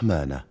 رحمانه 0.00 0.44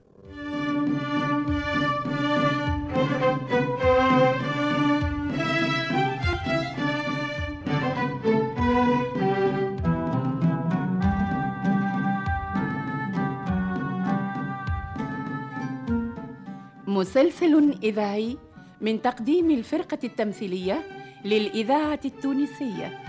مسلسل 16.88 17.73
إذاعي 17.84 18.38
من 18.81 19.02
تقديم 19.02 19.52
الفرقة 19.52 19.97
التمثيلية 20.03 20.84
للإذاعة 21.25 22.00
التونسية. 22.05 23.00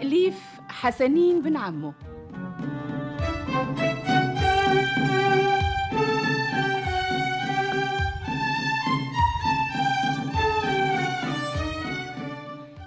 تأليف 0.00 0.42
حسنين 0.68 1.42
بن 1.42 1.56
عمو. 1.56 1.92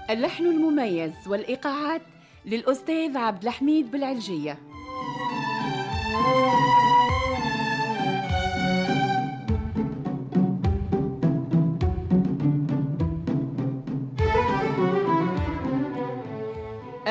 اللحن 0.09 0.45
المميز 0.45 1.13
والإيقاعات 1.27 2.01
للأستاذ 2.45 3.17
عبد 3.17 3.43
الحميد 3.43 3.91
بالعلجية. 3.91 4.57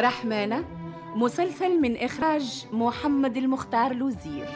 رحمانة 0.01 0.65
مسلسل 1.15 1.81
من 1.81 1.97
إخراج 1.97 2.67
محمد 2.73 3.37
المختار 3.37 3.93
لوزير 3.93 4.47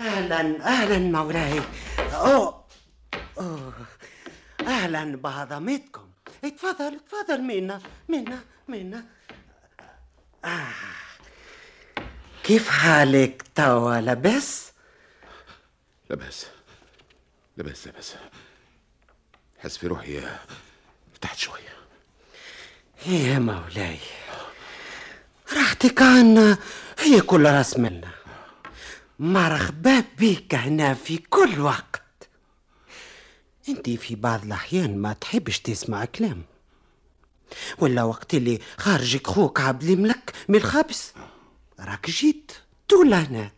أهلا 0.00 0.64
أهلا 0.66 0.98
مولاي 0.98 1.60
أوه 2.14 2.64
أوه. 3.38 3.72
أهلا 4.66 5.16
بعظمتكم 5.16 6.07
اتفضل 6.44 6.96
اتفضل 6.96 7.42
منا 7.42 7.80
منا 8.08 8.40
منا 8.68 9.04
آه. 10.44 10.72
كيف 12.44 12.68
حالك 12.68 13.42
توا؟ 13.54 14.00
لاباس؟ 14.00 14.72
لاباس. 16.10 16.46
لاباس 17.56 17.86
لاباس. 17.86 18.14
حس 19.58 19.78
في 19.78 19.86
روحي 19.86 20.22
ارتحت 21.12 21.38
شوية 21.38 21.78
يا 23.06 23.38
مولاي. 23.38 23.98
راحتك 25.56 26.02
عنا 26.02 26.58
هي 26.98 27.20
كل 27.20 27.44
راس 27.44 27.78
منا 27.78 28.10
مرحبا 29.18 30.04
بك 30.18 30.54
هنا 30.54 30.94
في 30.94 31.18
كل 31.18 31.60
وقت. 31.60 31.97
انت 33.68 33.90
في 33.90 34.14
بعض 34.14 34.44
الأحيان 34.44 34.98
ما 34.98 35.12
تحبش 35.12 35.58
تسمع 35.60 36.04
كلام. 36.04 36.42
ولا 37.78 38.02
وقت 38.02 38.34
اللي 38.34 38.58
خارجك 38.76 39.26
خوك 39.26 39.60
عبد 39.60 39.82
الملك 39.82 40.32
من 40.48 40.56
الخبز 40.56 41.12
راك 41.80 42.10
جيت 42.10 42.52
طول 42.88 43.14
هنا 43.14 43.50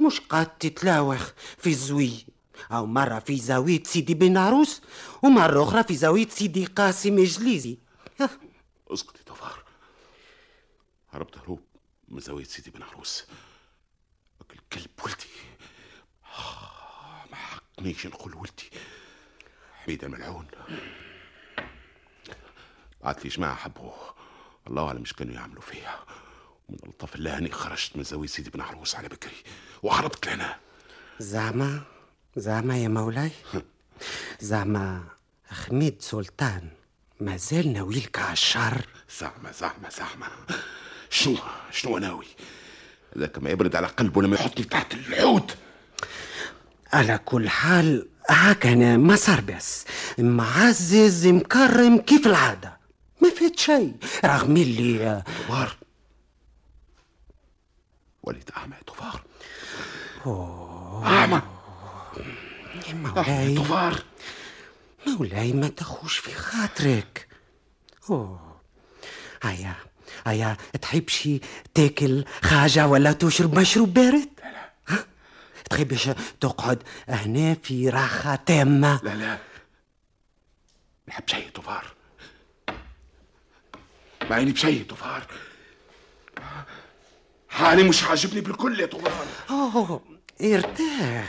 مش 0.00 0.20
قد 0.20 0.58
تتلاوخ 0.58 1.30
في 1.58 1.70
الزوي. 1.70 2.26
أو 2.72 2.86
مرة 2.86 3.18
في 3.18 3.36
زاوية 3.36 3.82
سيدي 3.82 4.14
بن 4.14 4.36
عروس 4.36 4.82
ومرة 5.22 5.62
أخرى 5.62 5.84
في 5.84 5.96
زاوية 5.96 6.28
سيدي 6.28 6.64
قاسم 6.64 7.18
إجليزي 7.18 7.78
اسكت 8.90 9.16
يا 9.16 9.22
طفار. 9.26 9.64
هربت 11.10 11.38
هروب 11.38 11.60
من 12.08 12.20
زاوية 12.20 12.44
سيدي 12.44 12.70
بن 12.70 12.82
عروس. 12.82 13.24
أكل 14.40 14.58
كلب 14.72 14.90
ولدي. 15.04 15.26
آه، 16.38 17.24
ما 17.30 17.36
حقنيش 17.36 18.06
نقول 18.06 18.34
ولدي. 18.34 18.70
حميد 19.86 20.04
الملعون 20.04 20.46
بعت 23.04 23.24
لي 23.24 23.30
جماعة 23.30 23.54
حبوه 23.54 24.14
الله 24.66 24.86
أعلم 24.86 24.98
إيش 24.98 25.12
كانوا 25.12 25.34
يعملوا 25.34 25.62
فيها 25.62 26.04
ومن 26.68 26.78
ألطف 26.86 27.14
الله 27.14 27.38
أني 27.38 27.50
خرجت 27.50 27.96
من 27.96 28.02
زاوية 28.02 28.28
سيدي 28.28 28.50
بن 28.50 28.60
عروس 28.60 28.94
على 28.94 29.08
بكري 29.08 29.36
وهربت 29.82 30.26
لهنا 30.26 30.56
زعما 31.18 31.82
زعما 32.36 32.78
يا 32.78 32.88
مولاي 32.88 33.30
زعما 34.40 35.04
حميد 35.50 36.02
سلطان 36.02 36.68
مازال 37.20 37.72
ناويلك 37.72 38.18
على 38.18 38.32
الشر. 38.32 38.86
زعما 39.20 39.52
زعما 39.52 39.90
زعما. 39.90 40.28
شنو 41.10 41.36
شنو 41.70 41.98
ناوي؟ 41.98 42.26
ذاك 43.18 43.38
ما 43.38 43.50
يبرد 43.50 43.76
على 43.76 43.86
قلبه 43.86 44.22
لما 44.22 44.36
يحطني 44.36 44.64
تحت 44.64 44.94
الحوت. 44.94 45.56
على 46.92 47.18
كل 47.18 47.48
حال 47.48 48.08
هاك 48.30 48.66
أنا 48.66 48.96
ما 48.96 49.16
صار 49.16 49.40
بس. 49.40 49.84
معزز 50.18 51.26
مكرم 51.26 51.98
كيف 51.98 52.26
العادة؟ 52.26 52.76
ما 53.22 53.30
فات 53.30 53.58
شيء 53.58 53.94
رغم 54.24 54.56
اللي 54.56 55.22
طفار 55.26 55.76
وليد 58.22 58.50
أعمى 58.56 58.74
طفار 58.86 59.22
أعمى 61.06 61.42
يا 62.88 62.94
مولاي. 62.94 63.54
طفار 63.56 64.02
مولاي 65.06 65.52
ما 65.52 65.68
تخوش 65.68 66.18
في 66.18 66.34
خاطرك. 66.34 67.28
أوه. 68.10 68.56
هيا 69.42 69.74
هيا 70.26 70.56
تحبش 70.82 71.28
تاكل 71.74 72.24
حاجة 72.42 72.86
ولا 72.86 73.12
تشرب 73.12 73.58
مشروب 73.58 73.94
بارد؟ 73.94 74.28
ها؟ 74.88 75.04
تحبش 75.70 76.10
تقعد 76.40 76.82
هنا 77.08 77.54
في 77.54 77.88
راحة 77.88 78.36
تامة؟ 78.36 79.00
لا 79.02 79.14
لا. 79.14 79.38
نحب 81.08 81.28
شيء 81.28 81.50
طفار 81.50 81.86
ما 84.30 84.36
عيني 84.36 84.52
بشيء 84.52 84.84
طفار 84.84 85.26
حالي 87.48 87.82
مش 87.82 88.04
عاجبني 88.04 88.40
بالكل 88.40 88.80
يا 88.80 88.86
طفار 88.86 89.26
أوه 89.50 90.00
ارتاح 90.42 91.26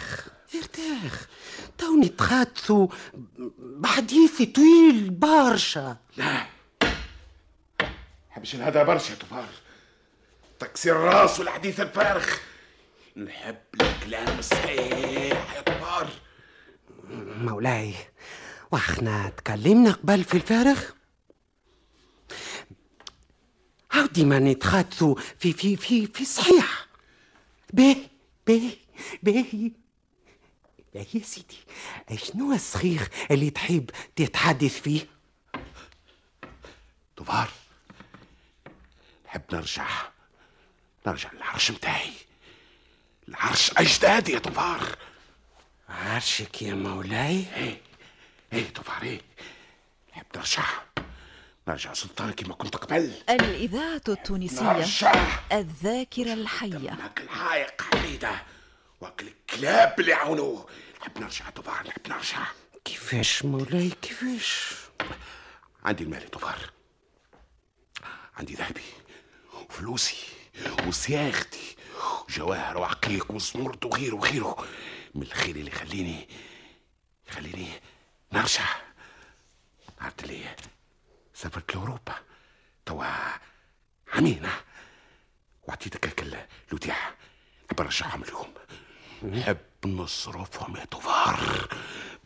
ارتاح 0.55 1.11
توني 1.77 2.09
تحدثوا 2.09 2.87
بحديث 3.59 4.41
طويل 4.41 5.09
برشا. 5.09 5.97
لا. 6.17 6.45
حبش 8.29 8.55
هذا 8.55 8.83
برشا 8.83 9.11
يا 9.11 9.15
طفار 9.17 9.47
تكسير 10.59 10.95
الراس 10.95 11.39
والحديث 11.39 11.79
الفارغ. 11.79 12.25
نحب 13.17 13.57
الكلام 13.81 14.39
الصحيح 14.39 15.53
يا 15.55 15.61
طفار 15.61 16.09
مولاي 17.41 17.93
وإحنا 18.71 19.29
تكلمنا 19.29 19.91
قبل 19.91 20.23
في 20.23 20.33
الفارغ؟ 20.33 20.81
عودي 23.91 24.25
ما 24.25 24.39
نتحدثوا 24.39 25.15
في 25.39 25.53
في 25.53 25.75
في 25.75 26.07
في 26.07 26.25
صحيح. 26.25 26.87
باهي 27.73 28.09
باهي 28.47 28.77
باهي. 29.23 29.71
باهي 30.93 31.05
يا 31.13 31.23
سيدي 31.23 31.57
شنو 32.15 32.53
الصحيح 32.53 33.07
اللي 33.31 33.49
تحب 33.49 33.89
تتحدث 34.15 34.81
فيه؟ 34.81 35.07
طفار 37.17 37.49
نحب 39.25 39.41
نرجع 39.53 39.87
نرجع 41.07 41.31
للعرش 41.33 41.71
متاعي. 41.71 42.26
العرش 43.27 43.71
اجدادي 43.77 44.31
يا 44.31 44.39
طفار. 44.39 44.97
عرشك 45.89 46.61
يا 46.61 46.73
مولاي؟ 46.73 47.45
إيه 47.55 47.81
إيه 48.53 48.73
طفار 48.73 49.03
إيه؟ 49.03 49.21
نحب 50.11 50.25
نرجع 50.35 50.63
نرجع 51.67 51.93
سلطان 51.93 52.31
كما 52.31 52.53
كنت 52.53 52.75
قبل. 52.75 53.13
الإذاعة 53.29 54.01
التونسية 54.07 54.63
نرجع. 54.73 55.39
الذاكرة 55.51 56.33
الحية. 56.33 56.89
هاك 56.93 57.21
الحايق 57.21 57.81
حميدة 57.81 58.31
وهاك 59.01 59.21
الكلاب 59.21 59.99
اللي 59.99 60.13
عاونوه 60.13 60.69
نحب 61.01 61.17
نرجع 61.19 61.49
طفار 61.49 61.87
نحب 61.87 62.01
نرجع 62.07 62.47
كيفاش 62.85 63.45
مولاي 63.45 63.89
كيفاش؟ 64.01 64.73
عندي 65.85 66.03
المال 66.03 66.21
يا 66.23 66.29
طفار. 66.29 66.59
عندي 68.37 68.53
ذهبي 68.53 68.81
وفلوسي 69.53 70.17
وصياغتي. 70.87 71.75
وجواهر 72.29 72.77
وعقيق 72.77 73.31
وصمرد 73.31 73.85
وغيره 73.85 74.15
وغيره 74.15 74.65
من 75.15 75.21
الخير 75.21 75.55
اللي 75.55 75.71
يخليني 75.71 76.27
يخليني 77.29 77.67
نرجع. 78.33 78.65
عرفت 80.01 80.23
لي 80.23 80.55
سافرت 81.33 81.75
لأوروبا. 81.75 82.15
توا 82.85 83.05
عمينا. 84.13 84.51
وعطيتك 85.67 86.05
هيك 86.07 86.47
الوديعة. 86.69 87.15
نحب 87.71 87.81
نرجعهم 87.81 88.23
اليوم 88.23 88.53
نحب 89.23 89.57
نصرفهم 89.85 90.75
يا 90.77 90.85
طفار 90.85 91.67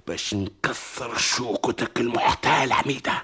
باش 0.07 0.33
نكسر 0.33 1.17
شوكتك 1.17 1.99
المحتال 1.99 2.73
حميدة 2.73 3.23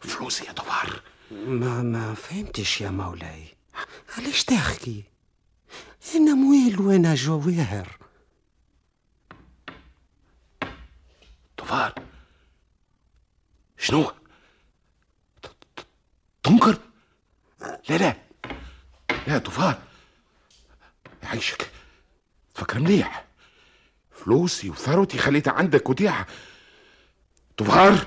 فلوسي 0.00 0.44
يا 0.44 0.52
طفار 0.52 1.00
ما 1.30 1.82
ما 1.82 2.14
فهمتش 2.14 2.80
يا 2.80 2.90
مولاي. 2.90 3.54
علاش 4.18 4.44
تحكي 4.44 5.04
أنا 6.14 6.34
مويل 6.34 6.80
وأنا 6.80 7.14
جواهر 7.14 7.98
طفار 11.56 11.94
شنو؟ 13.78 14.12
تنكر؟ 16.42 16.78
لا 17.60 17.98
لا. 17.98 18.16
لا 19.26 19.38
طفار 19.38 19.82
يعيشك 21.22 21.70
تفكر 22.54 22.78
مليح. 22.78 23.26
فلوسي 24.10 24.70
وثروتي 24.70 25.18
خليتها 25.18 25.52
عندك 25.52 25.88
وديعة. 25.88 26.26
طفار 27.56 28.06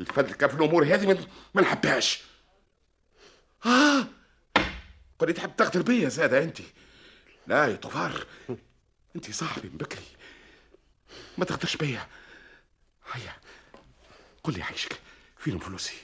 الفلكة 0.00 0.46
في 0.46 0.54
الأمور 0.54 0.84
هذه 0.84 1.26
ما 1.54 1.62
نحبهاش. 1.62 2.22
آه. 3.66 4.06
قولي 5.18 5.32
تحب 5.32 5.56
تغدر 5.56 5.82
بيا 5.82 6.08
زادة 6.08 6.42
أنت 6.42 6.58
لا 7.46 7.66
يا 7.66 7.76
طفار 7.76 8.26
أنت 9.16 9.30
صاحبي 9.30 9.68
من 9.68 9.76
بكري. 9.76 10.04
ما 11.38 11.44
تغدرش 11.44 11.76
بيا 11.76 12.06
هيا 13.12 13.32
قل 14.44 14.52
لي 14.54 14.62
عايشك 14.62 15.00
فينهم 15.38 15.60
فلوسي؟ 15.60 15.94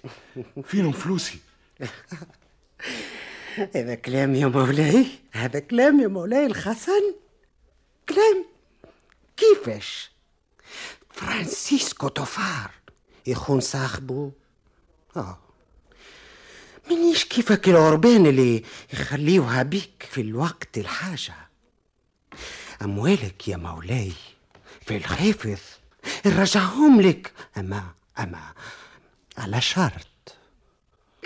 فينهم 0.64 0.92
فلوسي؟ 0.92 1.38
هذا 3.74 3.94
كلام 3.94 4.34
يا 4.34 4.46
مولاي. 4.46 5.06
هذا 5.32 5.60
كلام 5.60 6.00
يا 6.00 6.08
مولاي 6.08 6.46
الحسن. 6.46 7.14
كلام. 8.08 8.44
كيفاش؟ 9.36 10.10
فرانسيسكو 11.10 12.08
توفار 12.08 12.70
يخون 13.26 13.60
صاحبه 13.60 14.32
آه. 15.16 15.41
منيش 16.90 17.24
كيفك 17.24 17.68
العربان 17.68 18.26
اللي 18.26 18.62
يخليوها 18.92 19.62
بيك 19.62 20.08
في 20.10 20.20
الوقت 20.20 20.78
الحاجة. 20.78 21.34
أموالك 22.82 23.48
يا 23.48 23.56
مولاي 23.56 24.12
في 24.86 24.96
الحافظ 24.96 25.60
نرجعهم 26.26 27.00
لك. 27.00 27.32
أما 27.56 27.84
أما 28.18 28.52
على 29.38 29.60
شرط. 29.60 30.36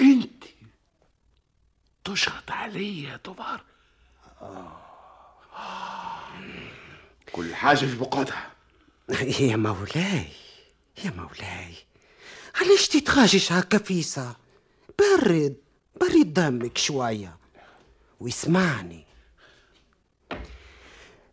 أنت 0.00 0.44
تشرط 2.05 2.50
علي 2.50 3.03
يا 3.03 3.17
طفار 3.17 3.64
كل 7.32 7.55
حاجة 7.55 7.76
في 7.76 7.97
بقعتها. 7.97 8.50
يا 9.41 9.56
مولاي 9.56 10.29
يا 11.05 11.11
مولاي 11.11 11.75
علاش 12.55 12.88
تتخاجش 12.88 13.53
هكا 13.53 13.79
فيسا 13.79 14.37
برد 14.98 15.56
برد 16.00 16.32
دمك 16.32 16.78
شوية. 16.78 17.37
واسمعني. 18.20 19.06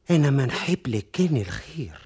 أنا 0.10 0.30
ما 0.30 0.46
نحب 0.46 0.88
لك 0.88 1.12
كان 1.12 1.38
الخير. 1.38 2.02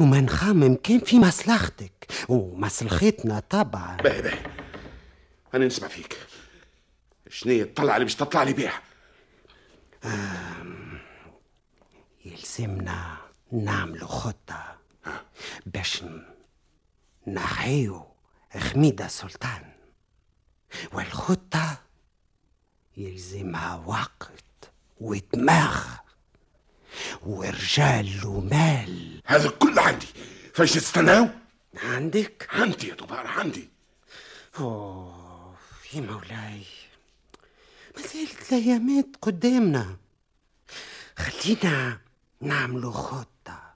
وما 0.00 0.20
نخمم 0.20 0.74
كان 0.74 0.98
في 1.00 1.18
مصلحتك. 1.18 2.06
ومصلحتنا 2.28 3.40
طبعا. 3.40 3.96
باهي 3.96 4.22
باهي. 4.22 4.46
أنا 5.54 5.66
نسمع 5.66 5.88
فيك. 5.88 6.18
شنية 7.28 7.62
الطلعة 7.62 7.94
اللي 7.94 8.04
مش 8.04 8.14
تطلع 8.14 8.42
لي 8.42 8.52
بيها؟ 8.52 8.82
يلزمنا 12.24 13.16
نعملوا 13.52 14.08
خطة. 14.08 14.78
باش 15.66 16.04
نحيو 17.26 18.06
خميدة 18.58 19.08
سلطان. 19.08 19.71
والخطة 20.92 21.78
يلزمها 22.96 23.82
وقت 23.86 24.70
ودماغ 25.00 25.84
ورجال 27.22 28.26
ومال. 28.26 29.22
هذا 29.26 29.50
كله 29.50 29.82
عندي. 29.82 30.06
فاش 30.54 30.76
نستناو 30.76 31.28
عندك؟ 31.82 32.48
عندي 32.52 32.88
يا 32.88 32.94
طفار 32.94 33.26
عندي. 33.26 33.68
أوه 34.58 35.56
يا 35.94 36.00
مولاي. 36.00 36.64
ما 37.96 38.02
زالت 38.02 38.52
الأيامات 38.52 39.06
قدامنا. 39.22 39.96
خلينا 41.16 42.00
نعملوا 42.40 42.92
خطة 42.92 43.74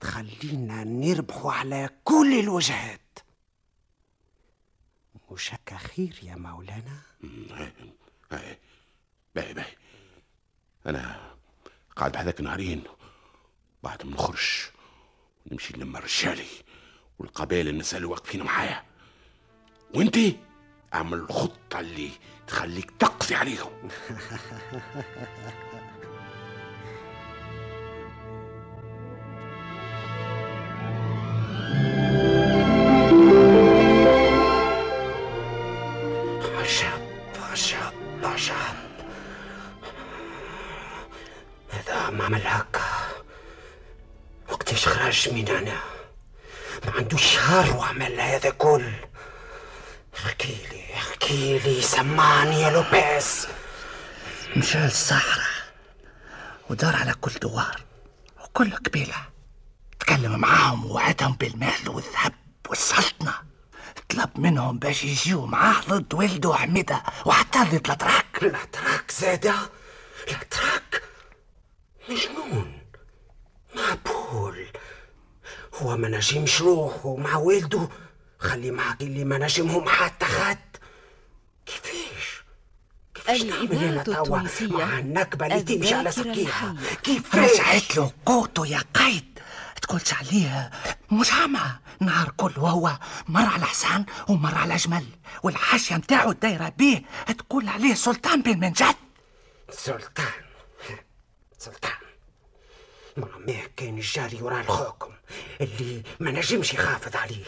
تخلينا 0.00 0.84
نربحوا 0.84 1.52
على 1.52 1.90
كل 2.04 2.40
الوجهات. 2.40 3.09
هكا 5.30 5.76
خير 5.76 6.18
يا 6.22 6.34
مولانا؟ 6.34 7.02
باهي 8.30 8.56
باهي 9.34 9.64
أنا 10.86 11.30
قاعد 11.96 12.12
بهذاك 12.12 12.40
نهارين 12.40 12.82
بعد 13.82 14.06
ما 14.06 14.12
نخرج 14.12 14.48
ونمشي 15.46 15.76
نلم 15.76 15.96
رجالي 15.96 16.46
والقبائل 17.18 17.68
الناس 17.68 17.94
اللي 17.94 18.06
واقفين 18.06 18.42
معايا. 18.42 18.84
وانتي 19.94 20.38
أعمل 20.94 21.18
الخطة 21.18 21.80
اللي 21.80 22.10
تخليك 22.46 22.90
تقضي 22.90 23.34
عليهم. 23.34 23.88
احكي 51.60 51.74
لي 51.74 51.82
سمعني 51.82 52.60
يا 52.60 52.70
لوبيس 52.70 53.46
مشى 54.56 54.78
للصحراء 54.78 55.46
ودار 56.70 56.96
على 56.96 57.14
كل 57.14 57.30
دوار 57.32 57.80
وكل 58.44 58.70
قبيلة 58.76 59.14
تكلم 60.00 60.40
معاهم 60.40 60.86
ووعدهم 60.86 61.32
بالمال 61.32 61.88
والذهب 61.88 62.32
والسلطنة. 62.68 63.34
طلب 64.10 64.30
منهم 64.36 64.78
باش 64.78 65.04
يجيو 65.04 65.46
معاه 65.46 65.80
ضد 65.88 66.14
ولده 66.14 66.54
حميدة 66.54 67.02
وحتى 67.26 67.58
ضد 67.58 67.74
الأتراك. 67.86 68.42
الأتراك 68.42 69.10
زادة؟ 69.10 69.54
الأتراك؟ 70.28 71.02
مجنون 72.08 72.78
معبول 73.76 74.66
هو 75.74 75.96
ما 75.96 76.08
نجمش 76.08 76.60
روحه 76.60 77.16
مع 77.16 77.36
والده 77.36 77.88
خلي 78.38 78.70
معك 78.70 79.00
اللي 79.02 79.24
ما 79.24 79.38
نجمهم 79.38 79.88
حتى 79.88 80.26
خد. 80.26 80.69
كيفاش؟ 81.66 82.42
كيفاش 83.14 83.40
تعمل 83.42 83.76
هنا 83.76 84.02
توا؟ 84.02 84.38
مع 84.60 84.98
النكبة 84.98 85.46
اللي 85.46 85.62
تمشي 85.62 85.94
على 85.94 86.10
سكيها. 86.12 86.76
كيفاش؟ 87.02 87.50
رجعت 87.60 87.96
له 87.96 88.12
قوته 88.26 88.66
يا 88.66 88.82
قايد 88.94 89.38
تقولش 89.82 90.14
عليه 90.14 90.70
مش 91.12 91.32
عمى 91.32 91.60
نهار 92.00 92.32
كل 92.36 92.52
وهو 92.56 92.98
مر 93.28 93.46
على 93.46 93.64
حسان 93.64 94.04
ومر 94.28 94.54
على 94.54 94.76
جمل. 94.76 95.06
والحاشية 95.42 95.94
متاعو 95.94 96.30
الدايرة 96.30 96.68
بيه. 96.68 97.02
تقول 97.38 97.68
عليه 97.68 97.94
سلطان 97.94 98.42
بن 98.42 98.60
منجد. 98.60 98.94
سلطان. 99.70 100.26
سلطان. 101.58 101.90
معناه 103.16 103.62
كان 103.76 103.98
الجاري 103.98 104.42
ورا 104.42 104.60
الخوكم 104.60 105.12
اللي 105.60 106.02
ما 106.20 106.30
نجمش 106.30 106.74
يحافظ 106.74 107.16
عليه. 107.16 107.44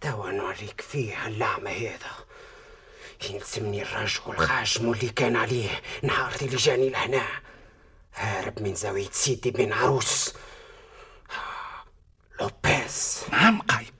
توا 0.00 0.30
نوريك 0.30 0.80
فيه 0.80 1.26
اللعمة 1.26 1.70
هذا. 1.70 2.26
يلزمني 3.30 3.82
الرجل 3.82 4.36
خاشمو 4.36 4.92
اللي 4.92 5.08
كان 5.08 5.36
عليه 5.36 5.82
نهار 6.02 6.34
اللي 6.42 6.56
جاني 6.56 6.88
لهنا. 6.88 7.26
هارب 8.14 8.62
من 8.62 8.74
زاوية 8.74 9.10
سيدي 9.10 9.50
بن 9.50 9.72
عروس. 9.72 10.34
لوبيز. 12.40 13.22
نعم 13.32 13.62
قايد 13.62 13.94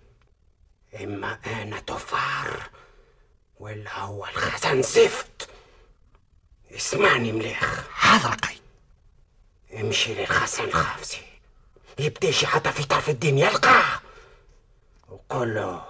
إما 1.01 1.39
أنا 1.47 1.81
تفار 1.81 2.71
ولا 3.61 3.99
هو 3.99 4.27
الخزن 4.27 4.83
زفت. 4.83 5.49
اسمعني 6.75 7.33
مليح. 7.33 7.65
حاضر 7.91 8.35
قايد 8.35 8.61
امشي 9.75 10.15
للخزن 10.15 10.65
الخافسي 10.65 11.23
يبداش 11.99 12.45
حتى 12.45 12.73
في 12.73 12.85
طرف 12.85 13.09
الدين 13.09 13.39
يلقاه 13.39 14.01
وقول 15.17 15.55
له 15.55 15.85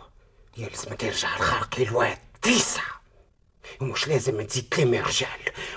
يلزمك 0.56 1.02
يرجع 1.02 1.36
الخرق 1.36 1.80
للواد. 1.80 2.18
تيسع. 2.42 2.82
ومش 3.80 4.08
لازم 4.08 4.46
تزيد 4.46 4.74
رجال. 4.80 5.28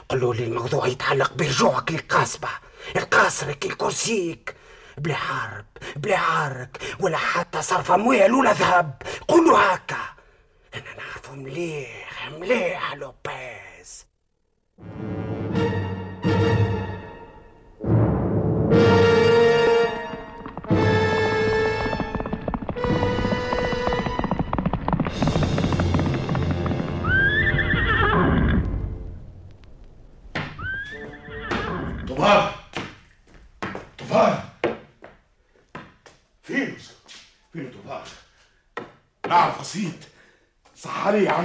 قولوا 0.10 0.34
لي 0.34 0.44
الموضوع 0.44 0.88
يتعلق 0.88 1.34
برجوعك 1.34 1.91
للقاسبة 1.91 2.50
القاصرك 2.96 3.65
الكرسيك. 3.65 4.56
بلا 4.98 5.15
حرب 5.15 5.65
بلا 5.96 6.18
عارك 6.18 6.96
ولا 7.00 7.18
حتى 7.18 7.62
صرف 7.62 7.91
اموال 7.91 8.34
ولا 8.34 8.53
ذهب. 8.53 9.01
قولوا 9.27 9.60
هكا. 9.60 10.15
أنا 10.75 10.94
نعرفه 10.98 11.36
مليح 11.36 12.29
مليح 12.32 12.94
لوبيز. 12.94 14.06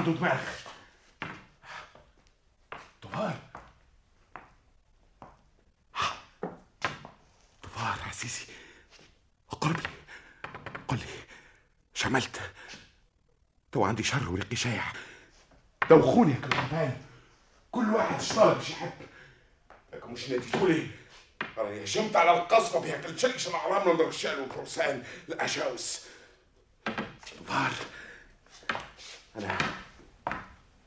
عنده 0.05 0.19
دماغ 0.19 0.41
طوفان 3.03 3.39
طوفان 7.63 8.09
عزيزي 8.09 8.47
قرب 9.51 9.77
لي 9.77 9.89
قل 10.89 10.97
لي 10.97 11.05
إيش 11.97 12.07
عملت 12.07 12.41
تو 13.73 13.85
عندي 13.85 14.03
شر 14.03 14.29
ورقي 14.29 14.57
شايع 14.57 14.93
دوخوني 15.91 16.33
يا 16.33 16.41
كرهبان 16.41 17.03
كل 17.73 17.95
واحد 17.95 18.15
اشتغل 18.21 18.55
باش 18.55 18.71
يحب. 18.71 18.93
لكن 19.93 20.11
مش 20.11 20.29
ناديتوا 20.29 20.69
أنا 21.59 21.85
هجمت 21.85 22.17
على 22.17 22.31
القصبة 22.39 22.81
بهيك 22.81 23.05
تشكش 23.05 23.49
الاعرام 23.49 23.89
من 23.89 23.95
الرجال 24.01 24.41
والفرسان 24.41 25.03
الاشاوس 25.29 26.01
طفار 27.47 27.73
أنا 29.37 29.84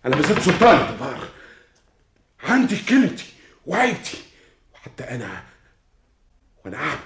أنا 0.08 0.16
بزيد 0.16 0.40
سلطان 0.40 0.96
طفار 0.96 1.30
عندي 2.44 2.78
كلمتي 2.84 3.34
وعيبتي. 3.66 4.24
وحتى 4.74 5.04
أنا 5.04 5.44
وأنا 6.66 6.78
اعمى 6.78 7.00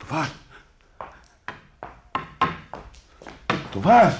طفار 0.00 0.28
طفار 3.74 4.18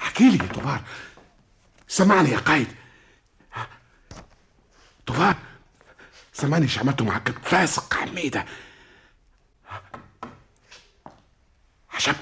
احكي 0.00 0.30
لي 0.30 0.44
يا 0.44 0.52
طفار 0.52 0.82
سمعني 1.88 2.30
يا 2.30 2.38
قايد. 2.38 2.76
طوفان 5.06 5.34
سامعني 6.32 6.64
إيش 6.64 6.78
عملته 6.78 7.20
فاسق 7.42 7.94
حميدة 7.94 8.44
عشب. 11.90 12.14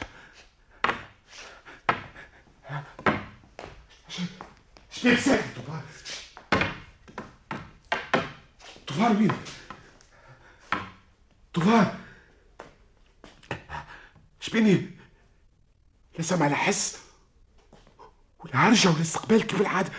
ساكت 5.03 5.45
طوفان 5.57 5.83
طوفان 8.87 9.17
مين 9.17 9.33
طوفان 11.55 11.95
إيش 14.43 14.51
بيني 14.53 14.91
لا 16.19 16.23
سمع 16.23 16.47
لا 16.47 16.55
حس 16.57 16.99
ولا 18.39 18.55
هرجع 18.69 18.91
ولا 18.91 19.01
استقبال 19.01 19.47
كيف 19.47 19.61
العاده 19.61 19.91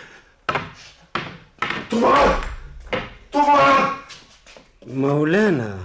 طوفان 1.90 2.40
طوفان 3.32 3.96
مولانا 4.86 5.84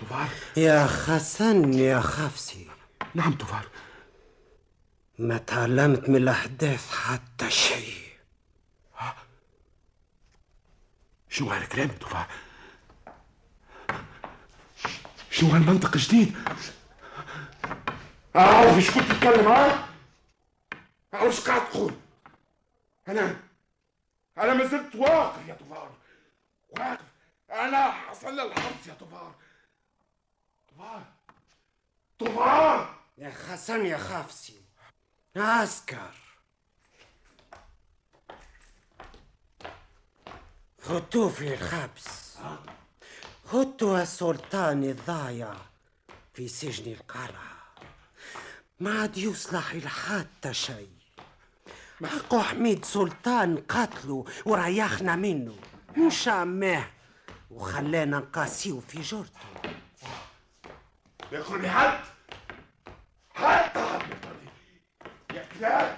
طوفان 0.00 0.28
يا 0.56 0.86
خسن 0.86 1.72
يا 1.74 2.00
خفسي 2.00 2.66
نعم 3.14 3.32
طوفان 3.32 3.62
ما 5.18 5.38
تعلمت 5.38 6.08
من 6.08 6.16
الأحداث 6.16 6.90
حتى 6.94 7.50
شيء. 7.50 8.04
شو 11.28 11.50
هالكلام 11.50 11.88
يا 11.88 11.98
طوفان 11.98 12.26
شو 15.30 15.46
هالمنطق 15.46 15.96
جديد؟ 15.96 16.36
أعرف 18.36 18.94
كنت 18.94 19.12
تتكلم 19.12 19.46
ها؟ 19.46 19.88
أعرف 21.14 21.24
إيش 21.24 21.40
قاعد 21.40 21.70
تقول. 21.70 21.94
أنا 23.08 23.36
أنا 24.38 24.54
ما 24.54 24.64
زلت 24.64 24.94
واقف 24.94 25.48
يا 25.48 25.54
طوفان. 25.54 25.90
واقف. 26.70 27.04
أنا 27.50 27.90
حصل 27.92 28.40
الحرص 28.40 28.86
يا 28.86 28.94
طوفان. 28.94 29.32
طوفان. 30.68 31.04
طوفان! 32.18 32.86
يا 33.18 33.30
خسن 33.30 33.86
يا 33.86 33.98
خفسي 33.98 34.63
عسكر 35.36 36.10
خدوه 40.82 41.28
في 41.28 41.54
الحبس 41.54 42.38
خدوا 43.44 44.02
السلطان 44.02 44.84
الضايع 44.84 45.54
في 46.34 46.48
سجن 46.48 46.92
القلعة 46.92 47.54
ما 48.80 49.00
عاد 49.00 49.16
يصلح 49.16 49.70
إلى 49.70 49.88
حتى 49.88 50.54
شيء. 50.54 50.88
حقه 52.04 52.42
حميد 52.42 52.84
سلطان 52.84 53.56
قتله 53.68 54.24
وريحنا 54.46 55.16
منه. 55.16 55.56
مش 55.96 56.28
عماه 56.28 56.90
وخلانا 57.50 58.18
نقاسيو 58.18 58.80
في 58.80 59.00
جرته. 59.00 59.40
يدخل 61.32 61.58
بحد 61.58 62.04
حتى 63.34 63.80
حد 63.80 64.14
يا 65.60 65.96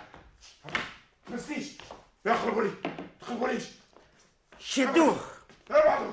شدوه 4.59 5.17
ابعدوا 5.71 6.13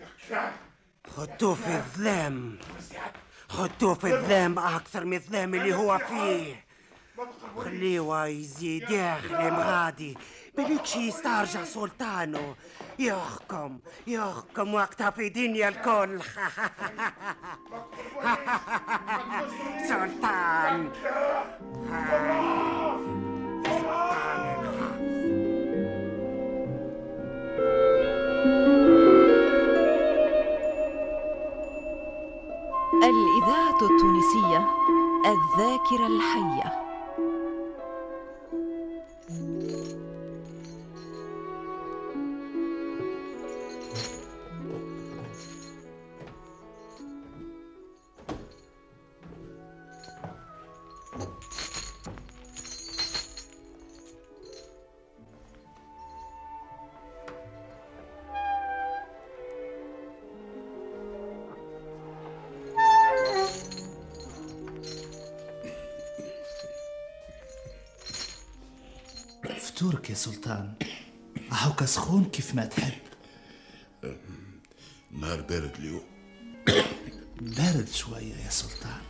يا 0.00 0.06
كلاب 0.28 0.52
خدوه 1.16 1.54
في 1.54 1.76
الظلام. 1.76 2.58
يا. 2.94 3.12
خدوه 3.48 3.94
في 3.94 4.14
الظلام 4.14 4.58
أكثر 4.58 5.04
من 5.04 5.16
الظلام 5.16 5.54
اللي 5.54 5.74
هو 5.74 5.98
فيه. 5.98 6.64
خليه 7.64 8.26
يزيد 8.26 8.90
يخدم 8.90 9.56
غادي 9.56 10.16
بليكش 10.56 10.96
يسترجع 10.96 11.64
سلطانه 11.64 12.54
يحكم 12.98 13.78
يحكم 14.06 14.74
وقتها 14.74 15.10
في 15.10 15.28
دنيا 15.28 15.68
الكل 15.68 16.20
سلطان 19.88 20.92
سلطان. 23.72 24.52
الإذاعة 33.02 33.78
التونسية 33.82 34.66
الذاكرة 35.26 36.06
الحية. 36.06 36.81
يا 70.12 70.16
سلطان؟ 70.16 70.72
هاوكا 71.50 71.86
سخون 71.86 72.24
كيف 72.24 72.54
ما 72.54 72.64
تحب. 72.64 72.92
نهار 75.10 75.40
بارد 75.40 75.70
اليوم. 75.78 76.02
بارد 77.58 77.88
شوية 77.88 78.34
يا 78.44 78.50
سلطان. 78.50 79.00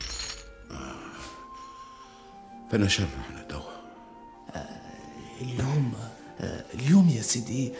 فأنا 2.70 2.88
شر 2.88 3.08
إحنا 3.20 3.42
توا. 3.42 3.72
اليوم 5.40 5.92
آه، 6.40 6.64
اليوم 6.74 7.08
يا 7.08 7.22
سيدي 7.22 7.72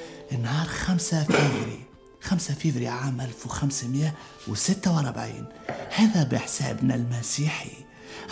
نهار 0.43 0.67
خمسة 0.67 1.25
فيفري. 1.25 1.85
خمسة 2.23 2.55
فيفري 2.55 2.89
عام 2.89 3.21
1546 3.21 5.47
هذا 5.91 6.25
بحسابنا 6.25 6.95
المسيحي. 6.95 7.73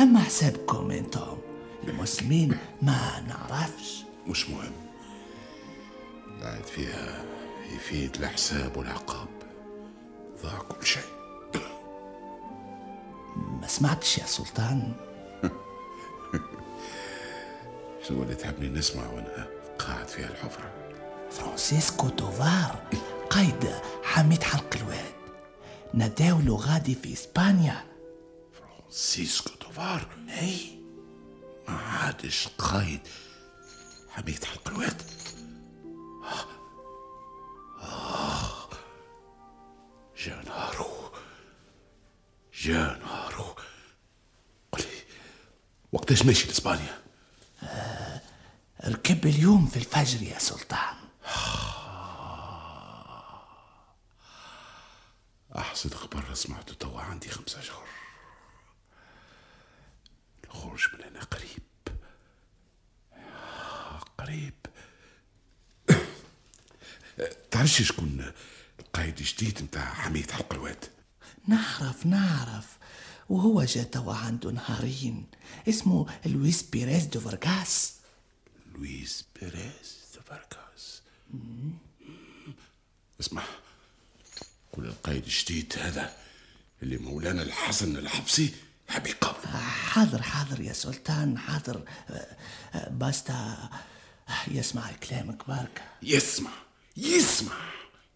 أما 0.00 0.20
حسابكم 0.20 0.90
أنتم 0.90 1.38
المسلمين 1.88 2.58
ما 2.82 3.20
نعرفش. 3.28 4.09
مش 4.30 4.48
مهم. 4.48 4.72
قاعد 6.42 6.64
فيها 6.64 7.24
يفيد 7.74 8.16
الحساب 8.16 8.76
والعقاب. 8.76 9.28
ضاع 10.42 10.58
كل 10.58 10.86
شيء. 10.86 11.02
ما 13.60 13.66
سمعتش 13.66 14.18
يا 14.18 14.26
سلطان. 14.26 14.92
شو 18.08 18.22
اللي 18.22 18.34
تحبني 18.34 18.68
نسمع 18.68 19.06
وأنا 19.12 19.48
قاعد 19.78 20.08
فيها 20.08 20.28
الحفرة. 20.28 20.70
فرانسيسكو 21.30 22.08
توفار 22.08 22.82
قايد 23.30 23.70
حميد 24.02 24.42
حلق 24.42 24.76
الواد. 24.76 25.12
نداولو 25.94 26.56
غادي 26.56 26.94
في 26.94 27.12
إسبانيا. 27.12 27.84
سيسكو 28.90 29.50
توفار 29.60 30.06
هي 30.28 30.56
ما 31.68 31.74
عادش 31.76 32.48
قايد. 32.58 33.00
حميد 34.10 34.44
حلق 34.44 34.68
الواد 34.68 35.02
آه. 37.82 38.68
جا 40.18 40.42
نهارو 40.46 41.12
جا 42.54 42.98
نهارو 43.02 43.56
قولي 44.72 45.02
وقتاش 45.92 46.22
ماشي 46.22 46.48
لإسبانيا؟ 46.48 47.00
ركب 48.84 49.26
اليوم 49.26 49.66
في 49.66 49.76
الفجر 49.76 50.22
يا 50.22 50.38
سلطان. 50.38 50.96
أحسن 55.56 55.90
خبر 55.90 56.34
سمعته 56.34 56.74
توا 56.74 57.00
عندي 57.00 57.28
خمسة 57.28 57.58
أشهر 57.60 57.86
الخروج 60.44 60.86
من 60.94 61.04
هنا 61.04 61.24
قريب. 61.24 61.62
قريب. 64.30 64.54
تعرفش 67.50 67.82
شكون 67.82 68.32
القايد 68.80 69.18
الجديد 69.18 69.62
نتاع 69.62 69.94
حميد 69.94 70.30
حلق 70.30 70.52
الواد؟ 70.52 70.84
نعرف 71.48 72.06
نعرف. 72.06 72.78
وهو 73.28 73.64
جا 73.64 73.82
توا 73.82 74.14
عنده 74.14 74.50
نهارين. 74.50 75.26
اسمه 75.68 76.06
لويس 76.26 76.62
بيريز 76.62 77.04
دو 77.04 77.20
فارغاس. 77.20 77.94
لويس 78.74 79.24
بيريز 79.40 79.98
دو 80.14 80.20
فاركاس 80.20 81.02
اسمع 83.20 83.42
قول 84.72 84.86
القايد 84.86 85.24
الجديد 85.24 85.74
هذا 85.78 86.16
اللي 86.82 86.98
مولانا 86.98 87.42
الحسن 87.42 87.96
الحبسي 87.96 88.54
حب 88.88 89.06
يقابله 89.06 89.58
حاضر 89.60 90.22
حاضر 90.22 90.60
يا 90.60 90.72
سلطان 90.72 91.38
حاضر. 91.38 91.82
آه، 92.10 92.36
آه، 92.74 92.90
باستا. 92.90 93.70
يسمع 94.48 94.82
كلامك 95.10 95.48
بارك 95.48 95.82
يسمع 96.02 96.50
يسمع. 96.96 97.56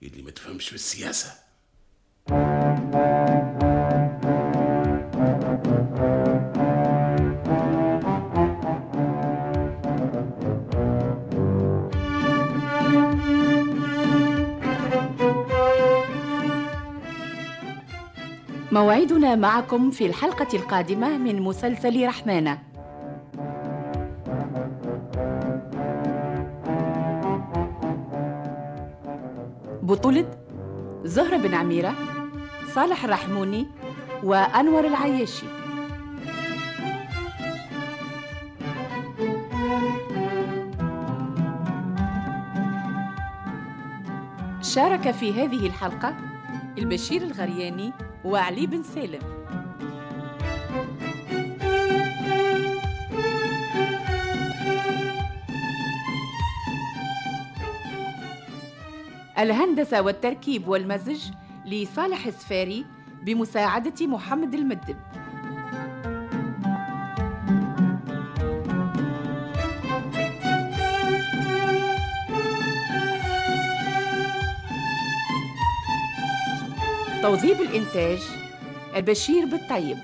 اللي 0.02 0.22
ما 0.22 0.30
تفهمش 0.30 0.68
في 0.68 0.74
السياسة. 0.74 1.44
موعدنا 18.72 19.34
معكم 19.34 19.90
في 19.90 20.06
الحلقة 20.06 20.56
القادمة 20.56 21.18
من 21.18 21.42
مسلسل 21.42 22.06
رحمانة. 22.06 22.73
بطولة 29.84 30.30
زهرة 31.04 31.36
بن 31.36 31.54
عميرة 31.54 31.94
صالح 32.74 33.04
الرحموني 33.04 33.66
وأنور 34.22 34.86
العياشي. 34.86 35.46
شارك 44.62 45.10
في 45.10 45.32
هذه 45.32 45.66
الحلقة 45.66 46.14
البشير 46.78 47.22
الغرياني 47.22 47.92
وعلي 48.24 48.66
بن 48.66 48.82
سالم. 48.82 49.33
الهندسة 59.44 60.02
والتركيب 60.02 60.68
والمزج 60.68 61.30
لصالح 61.66 62.26
السفاري 62.26 62.84
بمساعدة 63.22 64.06
محمد 64.06 64.54
المدب. 64.54 64.96
توظيف 77.22 77.60
الإنتاج 77.60 78.18
البشير 78.96 79.44
بالطيب. 79.44 79.96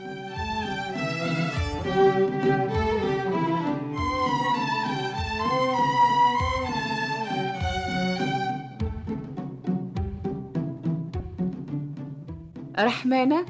رحمانة 12.84 13.46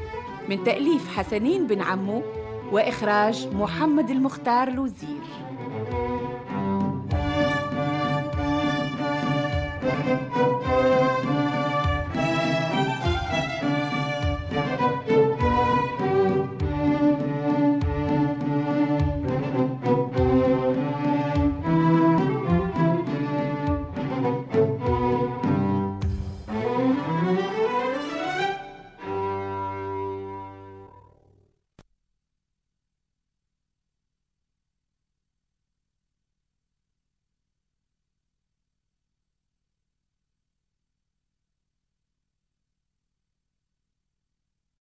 من 0.49 0.65
تأليف 0.65 1.19
حسنين 1.19 1.67
بن 1.67 1.81
عمو 1.81 2.23
وإخراج 2.73 3.49
محمد 3.55 4.11
المختار 4.11 4.71
لوزير. 4.71 5.20